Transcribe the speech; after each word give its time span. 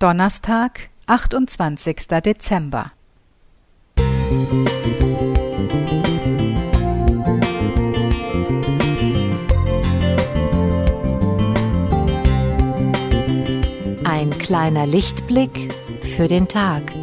Donnerstag, 0.00 0.88
28. 1.08 2.06
Dezember. 2.24 2.92
Ein 14.04 14.30
kleiner 14.38 14.86
Lichtblick 14.86 15.74
für 16.00 16.28
den 16.28 16.48
Tag. 16.48 16.99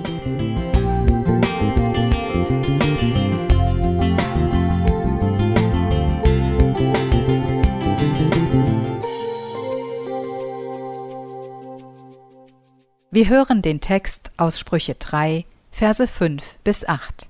Wir 13.09 13.29
hören 13.29 13.61
den 13.61 13.79
Text 13.79 14.31
aus 14.35 14.59
Sprüche 14.59 14.95
3, 14.95 15.45
Verse 15.71 16.05
5 16.05 16.57
bis 16.65 16.85
8. 16.85 17.29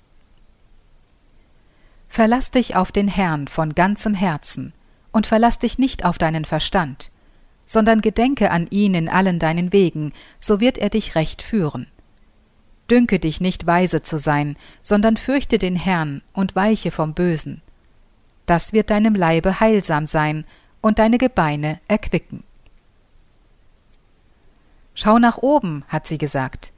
Verlass 2.10 2.50
dich 2.50 2.76
auf 2.76 2.92
den 2.92 3.08
Herrn 3.08 3.48
von 3.48 3.76
ganzem 3.76 4.16
Herzen 4.16 4.74
und 5.12 5.28
verlass 5.28 5.60
dich 5.60 5.78
nicht 5.78 6.04
auf 6.04 6.18
deinen 6.18 6.46
Verstand, 6.46 7.12
sondern 7.68 8.02
gedenke 8.02 8.50
an 8.50 8.66
ihn 8.72 8.96
in 8.96 9.08
allen 9.08 9.38
deinen 9.38 9.72
Wegen, 9.72 10.14
so 10.40 10.60
wird 10.60 10.80
er 10.80 10.90
dich 10.90 11.14
recht 11.14 11.44
führen. 11.44 11.86
Dünke 12.90 13.20
dich 13.20 13.40
nicht 13.40 13.68
weise 13.68 14.02
zu 14.02 14.18
sein, 14.18 14.58
sondern 14.82 15.16
fürchte 15.16 15.60
den 15.60 15.76
Herrn 15.76 16.24
und 16.34 16.56
weiche 16.56 16.90
vom 16.90 17.14
Bösen. 17.14 17.62
Das 18.48 18.74
wird 18.74 18.90
deinem 18.90 19.14
Leibe 19.14 19.60
heilsam 19.60 20.08
sein 20.08 20.44
und 20.82 20.98
deine 20.98 21.20
Gebeine 21.20 21.80
erquicken. 21.88 22.47
Schau 25.00 25.20
nach 25.20 25.38
oben, 25.38 25.84
hat 25.90 26.08
sie 26.08 26.18
gesagt. 26.18 26.74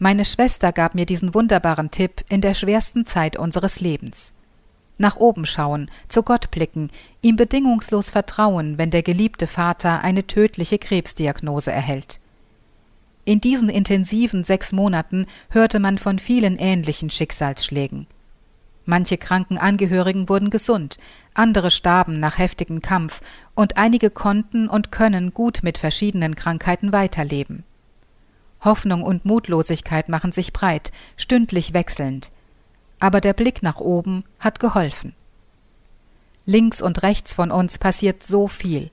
Meine 0.00 0.24
Schwester 0.24 0.72
gab 0.72 0.96
mir 0.96 1.06
diesen 1.06 1.34
wunderbaren 1.34 1.92
Tipp 1.92 2.24
in 2.28 2.40
der 2.40 2.52
schwersten 2.52 3.06
Zeit 3.06 3.36
unseres 3.36 3.78
Lebens. 3.78 4.32
Nach 4.98 5.14
oben 5.18 5.46
schauen, 5.46 5.88
zu 6.08 6.24
Gott 6.24 6.50
blicken, 6.50 6.90
ihm 7.20 7.36
bedingungslos 7.36 8.10
vertrauen, 8.10 8.76
wenn 8.76 8.90
der 8.90 9.04
geliebte 9.04 9.46
Vater 9.46 10.02
eine 10.02 10.26
tödliche 10.26 10.78
Krebsdiagnose 10.78 11.70
erhält. 11.70 12.18
In 13.24 13.40
diesen 13.40 13.68
intensiven 13.68 14.42
sechs 14.42 14.72
Monaten 14.72 15.26
hörte 15.50 15.78
man 15.78 15.98
von 15.98 16.18
vielen 16.18 16.56
ähnlichen 16.56 17.08
Schicksalsschlägen. 17.08 18.08
Manche 18.84 19.16
kranken 19.16 19.58
Angehörigen 19.58 20.28
wurden 20.28 20.50
gesund, 20.50 20.98
andere 21.34 21.70
starben 21.70 22.18
nach 22.18 22.38
heftigem 22.38 22.82
Kampf, 22.82 23.20
und 23.54 23.76
einige 23.76 24.10
konnten 24.10 24.68
und 24.68 24.90
können 24.90 25.32
gut 25.34 25.60
mit 25.62 25.78
verschiedenen 25.78 26.34
Krankheiten 26.34 26.92
weiterleben. 26.92 27.64
Hoffnung 28.60 29.02
und 29.02 29.24
Mutlosigkeit 29.24 30.08
machen 30.08 30.32
sich 30.32 30.52
breit, 30.52 30.92
stündlich 31.16 31.74
wechselnd. 31.74 32.30
Aber 33.00 33.20
der 33.20 33.32
Blick 33.32 33.62
nach 33.62 33.78
oben 33.78 34.24
hat 34.38 34.60
geholfen. 34.60 35.14
Links 36.44 36.82
und 36.82 37.02
rechts 37.02 37.34
von 37.34 37.50
uns 37.50 37.78
passiert 37.78 38.22
so 38.22 38.48
viel. 38.48 38.90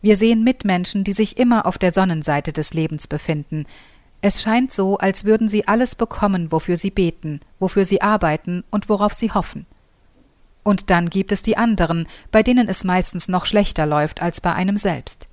Wir 0.00 0.16
sehen 0.16 0.42
Mitmenschen, 0.42 1.04
die 1.04 1.12
sich 1.12 1.38
immer 1.38 1.66
auf 1.66 1.78
der 1.78 1.92
Sonnenseite 1.92 2.52
des 2.52 2.74
Lebens 2.74 3.06
befinden, 3.06 3.66
es 4.24 4.40
scheint 4.40 4.72
so, 4.72 4.98
als 4.98 5.24
würden 5.24 5.48
sie 5.48 5.66
alles 5.66 5.96
bekommen, 5.96 6.52
wofür 6.52 6.76
sie 6.76 6.92
beten, 6.92 7.40
wofür 7.58 7.84
sie 7.84 8.02
arbeiten 8.02 8.62
und 8.70 8.88
worauf 8.88 9.12
sie 9.12 9.32
hoffen. 9.32 9.66
Und 10.62 10.90
dann 10.90 11.10
gibt 11.10 11.32
es 11.32 11.42
die 11.42 11.56
anderen, 11.56 12.06
bei 12.30 12.44
denen 12.44 12.68
es 12.68 12.84
meistens 12.84 13.26
noch 13.26 13.46
schlechter 13.46 13.84
läuft 13.84 14.22
als 14.22 14.40
bei 14.40 14.52
einem 14.52 14.76
selbst. 14.76 15.26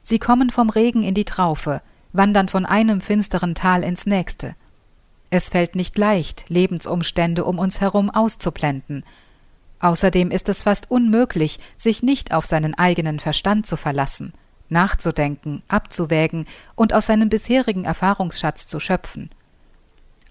Sie 0.00 0.18
kommen 0.18 0.48
vom 0.48 0.70
Regen 0.70 1.02
in 1.02 1.12
die 1.12 1.26
Traufe, 1.26 1.82
wandern 2.14 2.48
von 2.48 2.64
einem 2.64 3.02
finsteren 3.02 3.54
Tal 3.54 3.84
ins 3.84 4.06
nächste. 4.06 4.56
Es 5.28 5.50
fällt 5.50 5.74
nicht 5.74 5.98
leicht, 5.98 6.46
Lebensumstände 6.48 7.44
um 7.44 7.58
uns 7.58 7.82
herum 7.82 8.08
auszublenden. 8.08 9.04
Außerdem 9.80 10.30
ist 10.30 10.48
es 10.48 10.62
fast 10.62 10.90
unmöglich, 10.90 11.58
sich 11.76 12.02
nicht 12.02 12.32
auf 12.32 12.46
seinen 12.46 12.72
eigenen 12.74 13.20
Verstand 13.20 13.66
zu 13.66 13.76
verlassen– 13.76 14.32
nachzudenken, 14.68 15.62
abzuwägen 15.68 16.46
und 16.74 16.92
aus 16.92 17.06
seinem 17.06 17.28
bisherigen 17.28 17.84
Erfahrungsschatz 17.84 18.66
zu 18.66 18.80
schöpfen. 18.80 19.30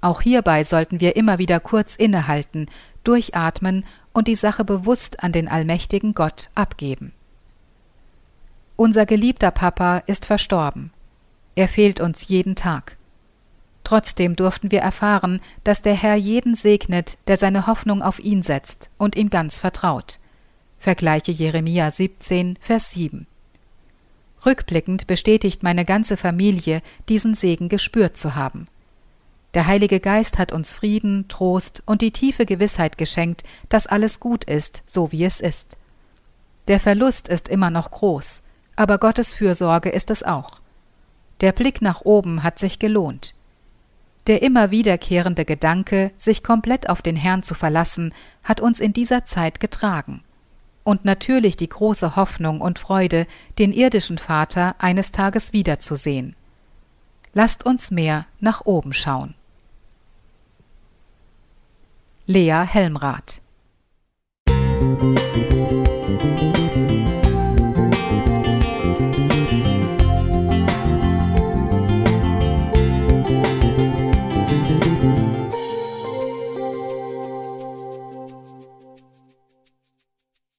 Auch 0.02 0.22
hierbei 0.22 0.64
sollten 0.64 1.00
wir 1.00 1.16
immer 1.16 1.40
wieder 1.40 1.60
kurz 1.60 1.96
innehalten, 1.96 2.68
durchatmen 3.04 3.86
und 4.12 4.28
die 4.28 4.36
Sache 4.36 4.66
bewusst 4.66 5.24
an 5.24 5.32
den 5.32 5.48
allmächtigen 5.48 6.14
Gott 6.14 6.50
abgeben. 6.56 7.14
Unser 8.76 9.06
geliebter 9.06 9.52
Papa 9.52 10.00
ist 10.06 10.26
verstorben. 10.26 10.92
Er 11.56 11.68
fehlt 11.68 12.00
uns 12.00 12.28
jeden 12.28 12.56
Tag. 12.56 12.98
Trotzdem 13.84 14.36
durften 14.36 14.72
wir 14.72 14.80
erfahren, 14.80 15.42
dass 15.64 15.82
der 15.82 15.94
Herr 15.94 16.16
jeden 16.16 16.56
segnet, 16.56 17.18
der 17.28 17.38
seine 17.38 17.68
Hoffnung 17.68 18.02
auf 18.02 18.20
ihn 18.20 18.42
setzt 18.42 18.90
und 18.98 19.16
ihm 19.16 19.30
ganz 19.30 19.60
vertraut. 19.60 20.20
Vergleiche 20.80 21.32
Jeremia 21.32 21.92
17, 21.92 22.58
Vers 22.60 22.92
7. 22.92 23.28
Rückblickend 24.46 25.08
bestätigt 25.08 25.64
meine 25.64 25.86
ganze 25.86 26.18
Familie, 26.18 26.82
diesen 27.10 27.34
Segen 27.34 27.70
gespürt 27.70 28.18
zu 28.18 28.36
haben. 28.36 28.68
Der 29.54 29.68
Heilige 29.68 30.00
Geist 30.00 30.40
hat 30.40 30.52
uns 30.52 30.74
Frieden, 30.74 31.28
Trost 31.28 31.84
und 31.86 32.02
die 32.02 32.12
tiefe 32.12 32.46
Gewissheit 32.46 32.98
geschenkt, 32.98 33.44
dass 33.70 33.88
alles 33.88 34.20
gut 34.20 34.44
ist, 34.46 34.82
so 34.86 35.12
wie 35.12 35.24
es 35.24 35.40
ist. 35.40 35.78
Der 36.68 36.80
Verlust 36.80 37.28
ist 37.28 37.48
immer 37.48 37.70
noch 37.70 37.92
groß, 37.92 38.42
aber 38.76 38.98
Gottes 38.98 39.34
Fürsorge 39.34 39.90
ist 39.90 40.10
es 40.10 40.24
auch. 40.24 40.60
Der 41.42 41.52
Blick 41.52 41.82
nach 41.82 42.02
oben 42.02 42.42
hat 42.42 42.58
sich 42.58 42.80
gelohnt. 42.80 43.36
Der 44.28 44.42
immer 44.42 44.72
wiederkehrende 44.72 45.46
Gedanke, 45.46 46.12
sich 46.18 46.44
komplett 46.44 46.90
auf 46.90 47.02
den 47.02 47.18
Herrn 47.18 47.44
zu 47.44 47.54
verlassen, 47.54 48.14
hat 48.44 48.62
uns 48.62 48.80
in 48.80 48.94
dieser 48.94 49.26
Zeit 49.26 49.60
getragen 49.60 50.24
und 50.84 51.06
natürlich 51.06 51.58
die 51.58 51.70
große 51.70 52.16
Hoffnung 52.16 52.62
und 52.62 52.80
Freude, 52.80 53.28
den 53.60 53.72
irdischen 53.72 54.18
Vater 54.18 54.76
eines 54.80 55.12
Tages 55.12 55.54
wiederzusehen. 55.54 56.36
Lasst 57.34 57.66
uns 57.66 57.92
mehr 57.92 58.26
nach 58.40 58.66
oben 58.66 58.94
schauen. 58.94 59.36
Lea 62.26 62.64
Helmrath 62.66 63.43